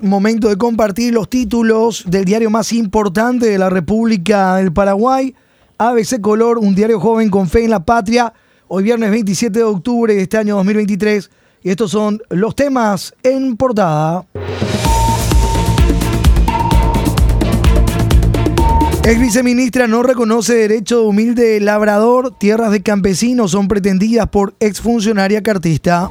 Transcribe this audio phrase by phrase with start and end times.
[0.00, 5.34] Momento de compartir los títulos del diario más importante de la República del Paraguay,
[5.76, 8.32] ABC Color, un diario joven con fe en la patria.
[8.68, 11.28] Hoy viernes 27 de octubre de este año 2023
[11.64, 14.24] y estos son los temas en portada.
[19.02, 25.42] Ex viceministra no reconoce derecho de humilde labrador, tierras de campesinos son pretendidas por exfuncionaria
[25.42, 26.08] cartista.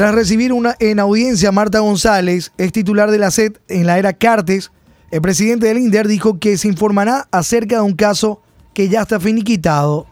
[0.00, 4.14] Tras recibir una, en audiencia Marta González, ex titular de la SED en la era
[4.14, 4.72] Cartes,
[5.10, 8.40] el presidente del INDER dijo que se informará acerca de un caso
[8.72, 10.06] que ya está finiquitado.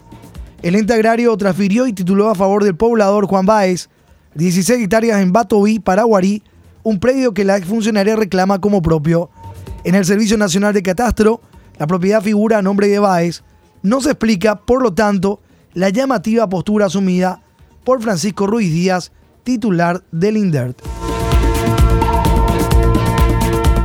[0.61, 3.89] El ente agrario transfirió y tituló a favor del poblador Juan Báez
[4.35, 6.43] 16 hectáreas en Batoí, Paraguarí,
[6.83, 9.31] un predio que la exfuncionaria reclama como propio.
[9.85, 11.41] En el Servicio Nacional de Catastro,
[11.79, 13.41] la propiedad figura a nombre de Báez.
[13.81, 15.41] No se explica, por lo tanto,
[15.73, 17.41] la llamativa postura asumida
[17.83, 19.11] por Francisco Ruiz Díaz,
[19.49, 20.79] titular del INDERT.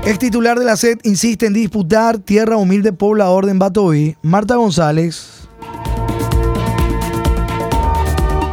[0.05, 5.49] Ex titular de la SED insiste en disputar tierra humilde poblador de Embatoí, Marta González.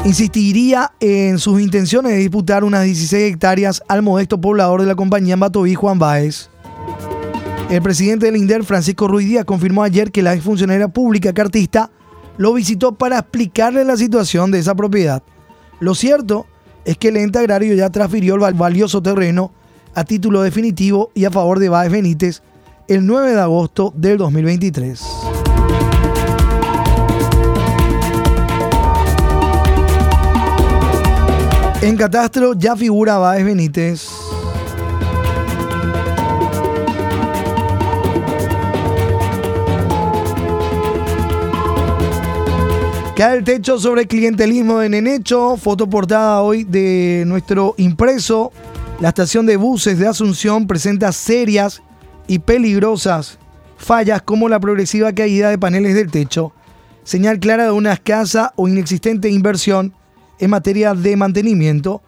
[0.05, 5.33] Insistiría en sus intenciones de disputar unas 16 hectáreas al modesto poblador de la compañía
[5.33, 6.49] Embatoí, Juan Báez.
[7.69, 11.91] El presidente del INDER, Francisco Ruiz Díaz, confirmó ayer que la exfuncionaria pública cartista
[12.37, 15.21] lo visitó para explicarle la situación de esa propiedad.
[15.81, 16.45] Lo cierto
[16.85, 19.51] es que el ente agrario ya transfirió el valioso terreno
[19.93, 22.41] a título definitivo y a favor de Báez Benítez
[22.87, 25.01] el 9 de agosto del 2023.
[31.83, 34.07] En Catastro ya figura Báez Benítez.
[43.29, 48.51] El techo sobre clientelismo de Nenecho, foto portada hoy de nuestro impreso.
[48.99, 51.83] La estación de buses de Asunción presenta serias
[52.25, 53.37] y peligrosas
[53.77, 56.51] fallas como la progresiva caída de paneles del techo,
[57.03, 59.93] señal clara de una escasa o inexistente inversión
[60.39, 62.01] en materia de mantenimiento.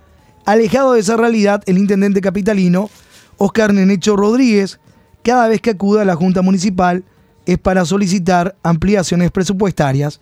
[0.45, 2.89] Alejado de esa realidad, el intendente capitalino,
[3.37, 4.79] Oscar Nenecho Rodríguez,
[5.23, 7.03] cada vez que acude a la Junta Municipal
[7.45, 10.19] es para solicitar ampliaciones presupuestarias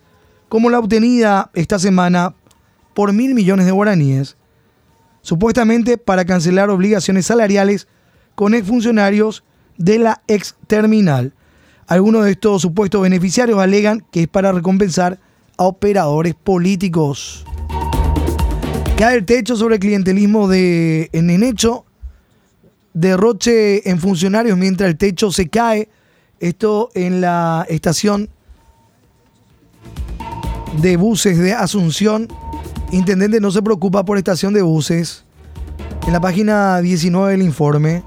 [0.52, 2.34] como la obtenida esta semana
[2.92, 4.36] por mil millones de guaraníes,
[5.22, 7.88] supuestamente para cancelar obligaciones salariales
[8.34, 9.44] con exfuncionarios
[9.78, 11.32] de la ex terminal.
[11.86, 15.18] Algunos de estos supuestos beneficiarios alegan que es para recompensar
[15.56, 17.46] a operadores políticos.
[18.98, 21.56] Cae el techo sobre el clientelismo de en
[22.92, 25.88] derroche en funcionarios mientras el techo se cae.
[26.40, 28.28] Esto en la estación
[30.80, 32.28] de buses de Asunción.
[32.90, 35.24] Intendente no se preocupa por estación de buses.
[36.06, 38.02] En la página 19 del informe.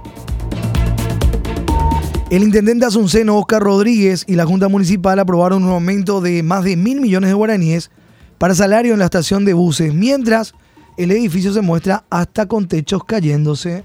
[2.30, 6.76] El intendente asunceno Oscar Rodríguez y la Junta Municipal aprobaron un aumento de más de
[6.76, 7.92] mil millones de guaraníes
[8.38, 10.54] para salario en la estación de buses, mientras
[10.98, 13.84] el edificio se muestra hasta con techos cayéndose.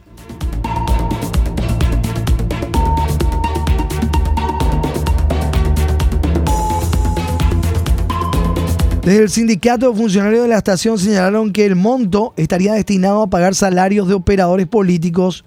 [9.02, 13.30] Desde el sindicato de funcionarios de la estación señalaron que el monto estaría destinado a
[13.30, 15.42] pagar salarios de operadores políticos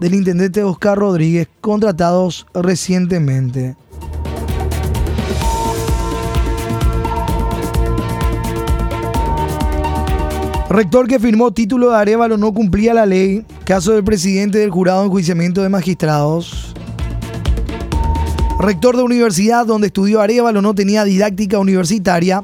[0.00, 3.76] del intendente Oscar Rodríguez contratados recientemente.
[10.70, 13.44] Rector que firmó título de Arevalo no cumplía la ley.
[13.64, 16.74] Caso del presidente del jurado de enjuiciamiento de magistrados.
[18.58, 22.42] Rector de universidad donde estudió Arevalo no tenía didáctica universitaria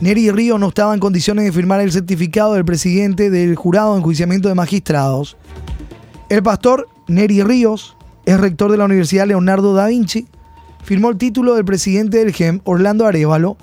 [0.00, 3.98] Neri Ríos no estaba en condiciones de firmar el certificado del presidente del jurado de
[3.98, 5.36] enjuiciamiento de magistrados.
[6.28, 10.28] El pastor Neri Ríos es rector de la Universidad Leonardo da Vinci.
[10.84, 13.56] Firmó el título del presidente del GEM, Orlando Arevalo,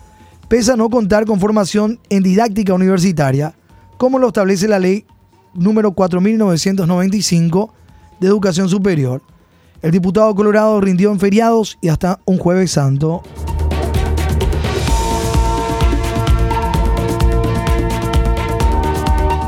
[0.49, 3.55] pese a no contar con formación en didáctica universitaria,
[3.97, 5.05] como lo establece la ley
[5.53, 7.73] número 4995
[8.19, 9.21] de Educación Superior.
[9.81, 13.23] El diputado colorado rindió en feriados y hasta un jueves santo.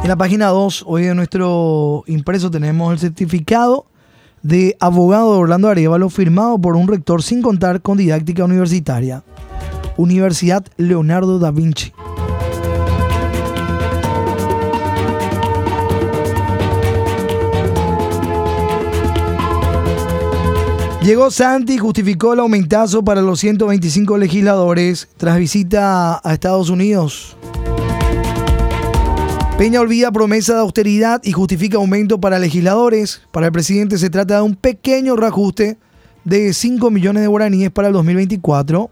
[0.08, 3.88] En la página 2, hoy de nuestro impreso, tenemos el certificado
[4.42, 9.26] de abogado de Orlando Arevalo firmado por un rector sin contar con didáctica universitaria.
[9.98, 11.92] Universidad Leonardo da Vinci.
[21.04, 27.37] Llegó Santi y justificó el aumentazo para los 125 legisladores tras visita a Estados Unidos.
[29.58, 33.24] Peña olvida promesa de austeridad y justifica aumento para legisladores.
[33.32, 35.80] Para el presidente se trata de un pequeño reajuste
[36.26, 38.92] de 5 millones de guaraníes para el 2024.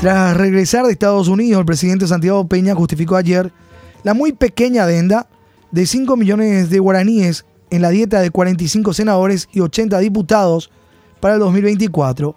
[0.00, 3.50] Tras regresar de Estados Unidos, el presidente Santiago Peña justificó ayer
[4.04, 5.26] la muy pequeña adenda
[5.72, 10.70] de 5 millones de guaraníes en la dieta de 45 senadores y 80 diputados
[11.18, 12.36] para el 2024.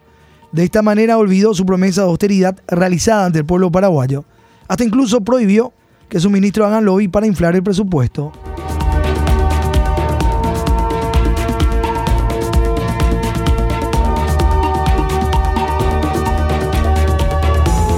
[0.51, 4.25] De esta manera olvidó su promesa de austeridad realizada ante el pueblo paraguayo.
[4.67, 5.73] Hasta incluso prohibió
[6.09, 8.31] que sus ministros hagan lobby para inflar el presupuesto.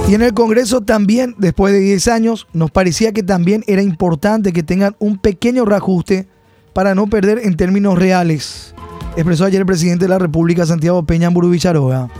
[0.08, 4.52] Y en el Congreso también, después de 10 años, nos parecía que también era importante
[4.52, 6.28] que tengan un pequeño reajuste
[6.74, 8.74] para no perder en términos reales,
[9.16, 12.10] expresó ayer el presidente de la República, Santiago Peña Vicharoga.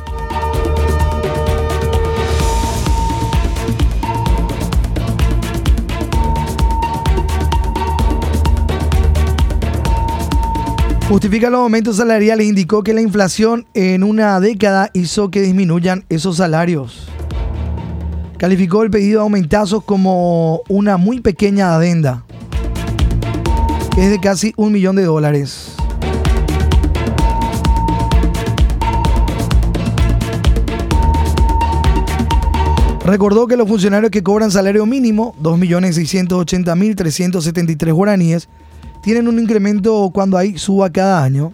[11.13, 16.39] Justifica los aumentos salariales, indicó que la inflación en una década hizo que disminuyan esos
[16.39, 17.07] salarios.
[18.39, 22.25] Calificó el pedido de aumentazos como una muy pequeña adenda,
[23.95, 25.75] que es de casi un millón de dólares.
[33.05, 38.49] Recordó que los funcionarios que cobran salario mínimo, 2.680.373 guaraníes,
[39.03, 41.53] tienen un incremento cuando hay suba cada año.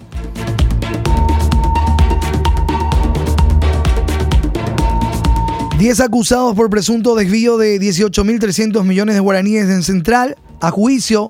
[5.81, 10.37] Diez acusados por presunto desvío de 18.300 millones de guaraníes en Central.
[10.61, 11.29] A juicio,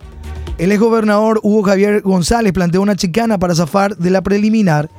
[0.58, 4.90] el exgobernador Hugo Javier González planteó una chicana para zafar de la preliminar.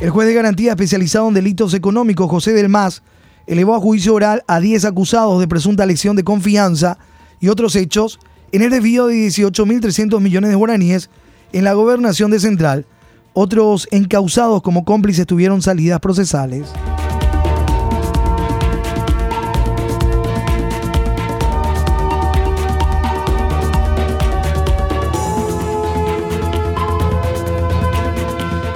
[0.00, 3.04] El juez de garantía especializado en delitos económicos, José del Mas,
[3.46, 6.98] elevó a juicio oral a 10 acusados de presunta lesión de confianza
[7.38, 8.18] y otros hechos
[8.52, 11.10] en el desvío de 18.300 millones de guaraníes
[11.52, 12.86] en la gobernación de Central.
[13.32, 16.70] Otros encausados como cómplices tuvieron salidas procesales.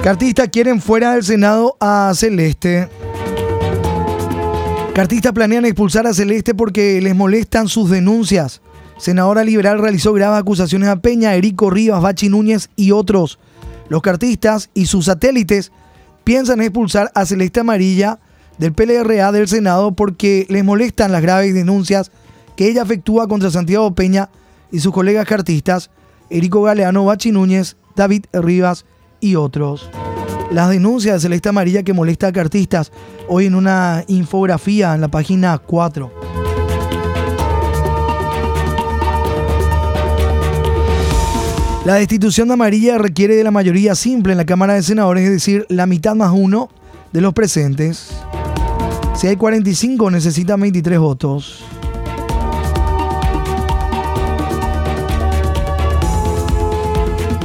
[0.03, 2.87] Cartistas quieren fuera del Senado a Celeste.
[4.95, 8.61] Cartistas planean expulsar a Celeste porque les molestan sus denuncias
[8.97, 13.39] senadora liberal realizó graves acusaciones a Peña, Erico Rivas, Bachi Núñez y otros.
[13.89, 15.71] Los cartistas y sus satélites
[16.23, 18.19] piensan expulsar a Celeste Amarilla
[18.57, 22.11] del PLRA del Senado porque les molestan las graves denuncias
[22.55, 24.29] que ella efectúa contra Santiago Peña
[24.71, 25.91] y sus colegas cartistas,
[26.29, 28.85] Erico Galeano, Bachi Núñez, David Rivas
[29.21, 29.89] y otros.
[30.51, 32.91] Las denuncias de Celeste Amarilla que molesta a cartistas
[33.27, 36.46] hoy en una infografía en la página 4.
[41.87, 45.31] La destitución de Amarilla requiere de la mayoría simple en la Cámara de Senadores, es
[45.31, 46.67] decir, la mitad más uno
[47.13, 48.09] de los presentes.
[49.15, 51.63] Si hay 45, necesita 23 votos.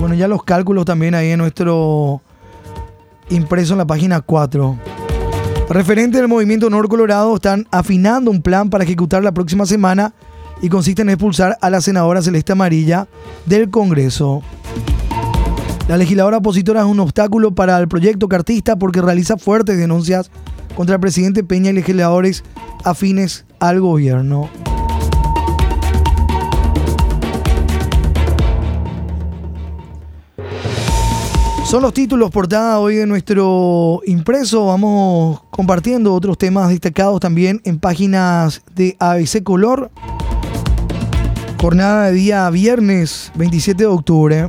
[0.00, 2.20] Bueno, ya los cálculos también ahí en nuestro
[3.30, 4.76] impreso en la página 4.
[5.68, 10.12] Referente del movimiento Nor Colorado, están afinando un plan para ejecutar la próxima semana
[10.62, 13.08] y consiste en expulsar a la senadora Celeste Amarilla
[13.44, 14.42] del Congreso.
[15.88, 20.30] La legisladora opositora es un obstáculo para el proyecto cartista porque realiza fuertes denuncias
[20.76, 22.44] contra el presidente Peña y legisladores
[22.84, 24.48] afines al gobierno.
[31.66, 34.66] Son los títulos portada hoy de nuestro impreso.
[34.66, 39.90] Vamos compartiendo otros temas destacados también en páginas de ABC Color.
[41.62, 44.48] Jornada de día viernes 27 de octubre.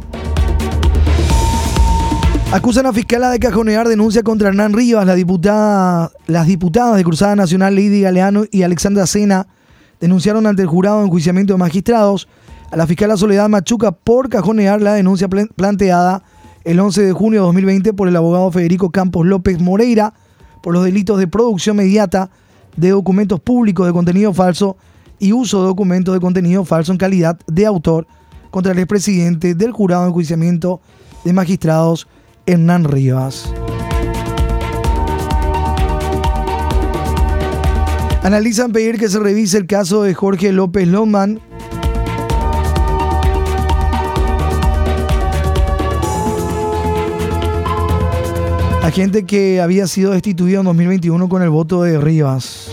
[2.51, 5.05] Acusan a fiscal de cajonear denuncia contra Hernán Rivas.
[5.05, 9.46] La diputada, las diputadas de Cruzada Nacional Lady Galeano y Alexandra Sena
[10.00, 12.27] denunciaron ante el jurado de enjuiciamiento de magistrados
[12.72, 16.24] a la fiscal Soledad Machuca por cajonear la denuncia planteada
[16.63, 20.15] el 11 de junio de 2020 por el abogado Federico Campos López Moreira
[20.63, 22.32] por los delitos de producción mediata
[22.75, 24.77] de documentos públicos de contenido falso
[25.24, 28.08] y uso de documentos de contenido falso en calidad de autor
[28.51, 30.82] contra el expresidente del jurado de enjuiciamiento
[31.24, 32.10] de magistrados
[32.46, 33.50] Hernán Rivas.
[38.22, 41.39] Analizan pedir que se revise el caso de Jorge López Loman,
[48.94, 52.70] gente que había sido destituido en 2021 con el voto de Rivas.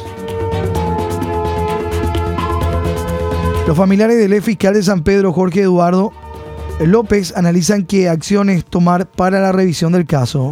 [3.70, 6.12] Los familiares del ex fiscal de San Pedro, Jorge Eduardo
[6.80, 10.50] López, analizan qué acciones tomar para la revisión del caso.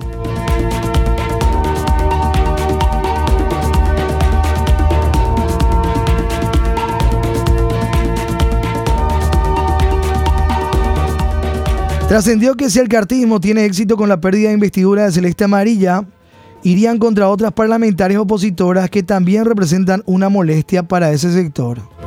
[12.06, 16.04] Trascendió que si el cartismo tiene éxito con la pérdida de investidura de Celeste Amarilla,
[16.62, 21.97] irían contra otras parlamentarias opositoras que también representan una molestia para ese sector.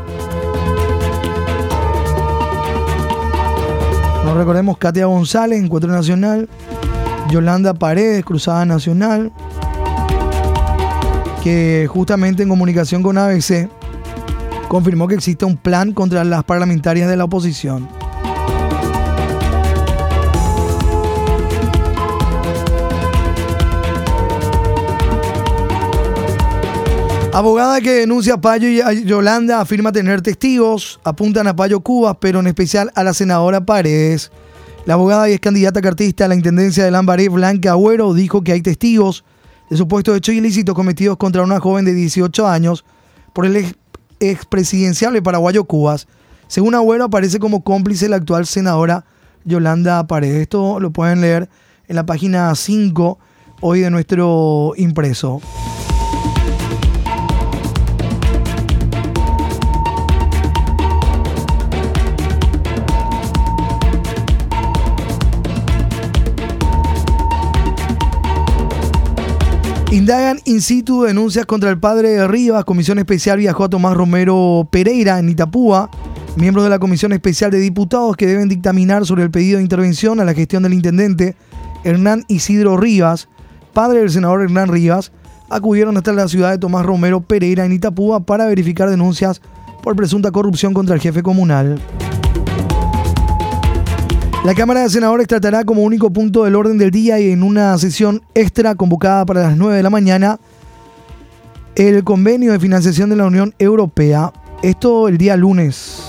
[4.31, 6.47] Nos recordemos Katia González, Encuentro Nacional,
[7.29, 9.29] Yolanda Paredes, Cruzada Nacional,
[11.43, 13.67] que justamente en comunicación con ABC
[14.69, 17.89] confirmó que existe un plan contra las parlamentarias de la oposición.
[27.33, 32.17] Abogada que denuncia a Payo y a Yolanda afirma tener testigos, apuntan a Payo Cubas,
[32.19, 34.33] pero en especial a la senadora Paredes.
[34.85, 38.51] La abogada y ex candidata cartista a la intendencia de Lambaré, Blanca Agüero, dijo que
[38.51, 39.23] hay testigos
[39.69, 42.83] de supuestos hechos ilícitos cometidos contra una joven de 18 años
[43.31, 43.75] por el
[44.19, 46.07] expresidencial paraguayo Cubas.
[46.47, 49.05] Según Agüero, aparece como cómplice la actual senadora
[49.45, 50.41] Yolanda Paredes.
[50.41, 51.47] Esto lo pueden leer
[51.87, 53.19] en la página 5
[53.61, 55.41] hoy de nuestro impreso.
[69.91, 72.63] Indagan in situ denuncias contra el padre de Rivas.
[72.63, 75.89] Comisión especial viajó a Tomás Romero Pereira en Itapúa.
[76.37, 80.21] Miembros de la Comisión Especial de Diputados que deben dictaminar sobre el pedido de intervención
[80.21, 81.35] a la gestión del intendente
[81.83, 83.27] Hernán Isidro Rivas,
[83.73, 85.11] padre del senador Hernán Rivas,
[85.49, 89.41] acudieron hasta la ciudad de Tomás Romero Pereira en Itapúa para verificar denuncias
[89.83, 91.81] por presunta corrupción contra el jefe comunal.
[94.43, 97.77] La Cámara de Senadores tratará como único punto del orden del día y en una
[97.77, 100.39] sesión extra convocada para las 9 de la mañana
[101.75, 104.33] el convenio de financiación de la Unión Europea.
[104.63, 106.01] Esto el día lunes.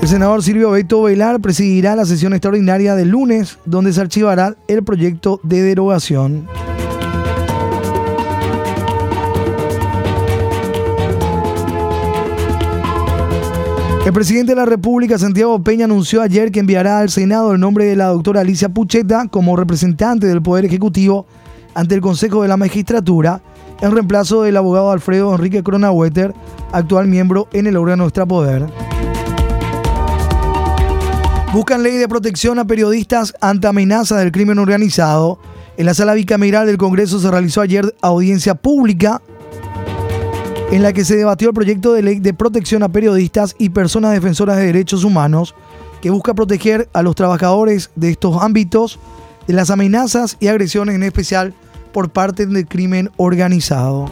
[0.00, 4.84] El senador Silvio Beto Velar presidirá la sesión extraordinaria del lunes, donde se archivará el
[4.84, 6.46] proyecto de derogación.
[14.10, 17.84] El presidente de la República, Santiago Peña, anunció ayer que enviará al Senado el nombre
[17.84, 21.26] de la doctora Alicia Pucheta como representante del Poder Ejecutivo
[21.74, 23.40] ante el Consejo de la Magistratura,
[23.80, 26.34] en reemplazo del abogado Alfredo Enrique Cronawetter,
[26.72, 28.66] actual miembro en el órgano extrapoder.
[31.52, 35.38] Buscan ley de protección a periodistas ante amenazas del crimen organizado.
[35.76, 39.22] En la sala bicameral del Congreso se realizó ayer audiencia pública
[40.70, 44.12] en la que se debatió el proyecto de ley de protección a periodistas y personas
[44.12, 45.54] defensoras de derechos humanos
[46.00, 49.00] que busca proteger a los trabajadores de estos ámbitos
[49.48, 51.54] de las amenazas y agresiones en especial
[51.92, 54.06] por parte del crimen organizado.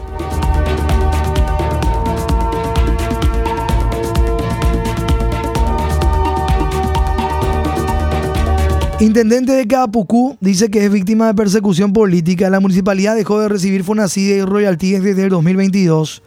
[8.99, 12.49] Intendente de Capucú dice que es víctima de persecución política.
[12.49, 16.21] La municipalidad dejó de recibir Fonacide y royalties desde el 2022.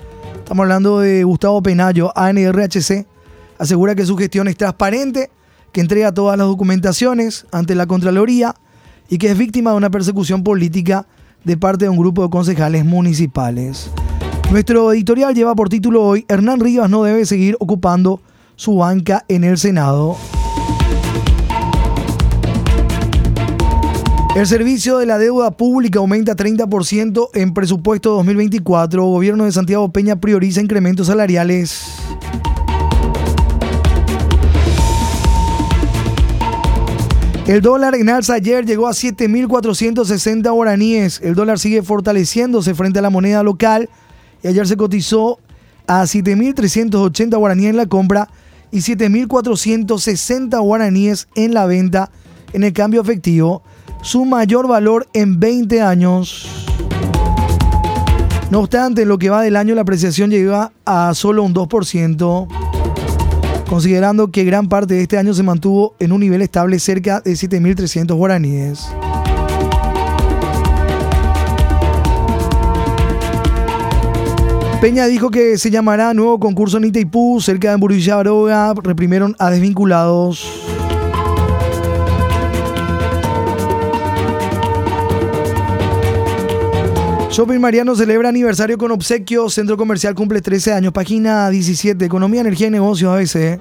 [0.52, 3.06] Estamos hablando de Gustavo Penayo, ANRHC.
[3.56, 5.30] Asegura que su gestión es transparente,
[5.73, 8.54] que entrega todas las documentaciones ante la Contraloría
[9.09, 11.06] y que es víctima de una persecución política
[11.42, 13.90] de parte de un grupo de concejales municipales.
[14.50, 18.21] Nuestro editorial lleva por título hoy, Hernán Rivas no debe seguir ocupando
[18.54, 20.18] su banca en el Senado.
[24.35, 29.05] El servicio de la deuda pública aumenta 30% en presupuesto 2024.
[29.05, 31.97] Gobierno de Santiago Peña prioriza incrementos salariales.
[37.47, 41.21] El dólar en alza ayer llegó a 7.460 guaraníes.
[41.23, 43.91] El dólar sigue fortaleciéndose frente a la moneda local
[44.43, 45.41] y ayer se cotizó
[45.87, 48.31] a 7.380 guaraníes en la compra
[48.71, 52.11] y 7.460 guaraníes en la venta
[52.55, 53.62] en el cambio efectivo,
[54.02, 56.66] su mayor valor en 20 años.
[58.50, 62.47] No obstante, en lo que va del año la apreciación llega a solo un 2%,
[63.66, 67.32] considerando que gran parte de este año se mantuvo en un nivel estable cerca de
[67.32, 68.88] 7.300 guaraníes.
[74.82, 79.49] Peña dijo que se llamará nuevo concurso en Itaipú, cerca de Burilla Baroga, reprimieron a
[79.49, 80.82] desvinculados.
[87.33, 89.49] Shopping Mariano celebra aniversario con obsequio.
[89.49, 90.93] Centro Comercial cumple 13 años.
[90.93, 92.05] Página 17.
[92.05, 93.59] Economía, Energía y Negocios ABC.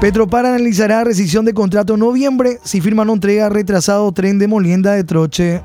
[0.00, 4.92] Petropar analizará rescisión de contrato en noviembre si firma no entrega retrasado tren de molienda
[4.92, 5.60] de troche.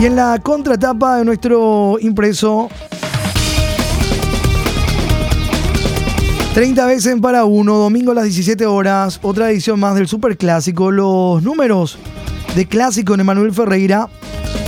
[0.00, 2.70] Y en la contratapa de nuestro impreso,
[6.54, 10.90] 30 veces para uno, domingo a las 17 horas, otra edición más del Super Clásico.
[10.90, 11.96] Los números
[12.56, 14.08] de clásico en Emanuel Ferreira,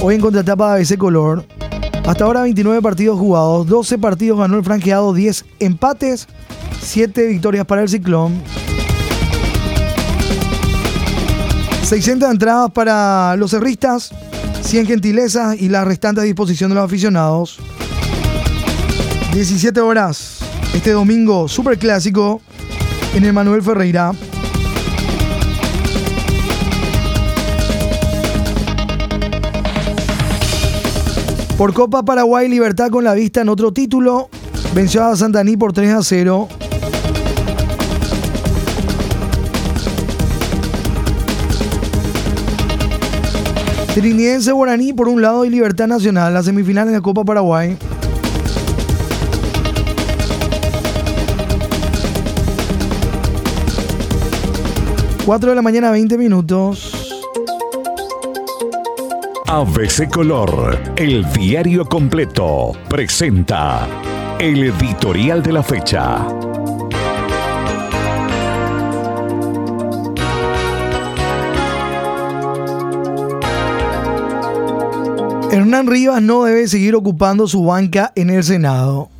[0.00, 1.44] hoy en contratapa de ABC Color.
[2.06, 6.28] Hasta ahora 29 partidos jugados, 12 partidos ganó el franqueado, 10 empates,
[6.80, 8.40] 7 victorias para el Ciclón.
[11.82, 14.12] 600 entradas para los cerristas,
[14.62, 17.58] 100 gentilezas y la restante a disposición de los aficionados.
[19.32, 20.41] 17 horas
[20.74, 22.40] este domingo, super clásico
[23.14, 24.12] en el Manuel Ferreira.
[31.58, 34.28] Por Copa Paraguay, Libertad con la vista en otro título.
[34.74, 36.48] Venció a Santaní por 3 a 0.
[43.94, 47.76] Trinidense Guaraní por un lado y Libertad Nacional, las semifinales de Copa Paraguay.
[55.24, 57.22] 4 de la mañana, 20 minutos.
[59.46, 63.86] ABC Color, el diario completo, presenta
[64.40, 66.26] el editorial de la fecha.
[75.52, 79.11] Hernán Rivas no debe seguir ocupando su banca en el Senado.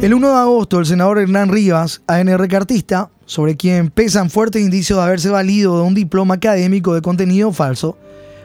[0.00, 4.98] El 1 de agosto, el senador Hernán Rivas, ANR Cartista, sobre quien pesan fuertes indicios
[4.98, 7.96] de haberse valido de un diploma académico de contenido falso,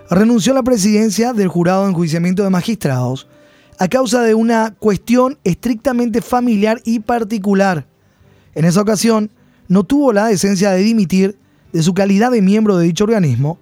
[0.09, 3.27] renunció a la presidencia del jurado de enjuiciamiento de magistrados
[3.77, 7.87] a causa de una cuestión estrictamente familiar y particular.
[8.55, 9.29] En esa ocasión,
[9.67, 11.37] no tuvo la decencia de dimitir
[11.71, 13.57] de su calidad de miembro de dicho organismo,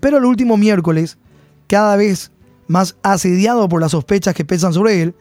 [0.00, 1.18] pero el último miércoles,
[1.66, 2.30] cada vez
[2.66, 5.14] más asediado por las sospechas que pesan sobre él,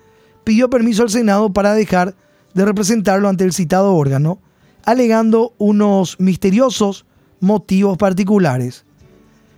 [0.47, 2.15] pidió permiso al Senado para dejar
[2.53, 4.39] de representarlo ante el citado órgano,
[4.86, 7.05] alegando unos misteriosos
[7.41, 8.86] motivos particulares.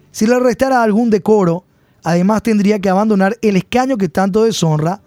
[0.09, 1.63] Si le restara algún decoro,
[2.03, 5.03] además tendría que abandonar el escaño que tanto deshonra,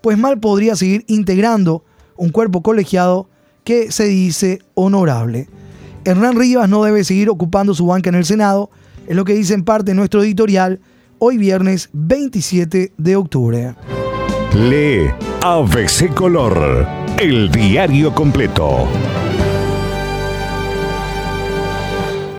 [0.00, 1.84] pues mal podría seguir integrando
[2.16, 3.28] un cuerpo colegiado
[3.62, 5.50] que se dice honorable.
[6.06, 8.70] Hernán Rivas no debe seguir ocupando su banca en el Senado,
[9.06, 10.80] es lo que dice en parte nuestro editorial
[11.18, 13.74] hoy viernes 27 de octubre.
[14.56, 16.88] Lee ABC Color,
[17.18, 18.88] el diario completo.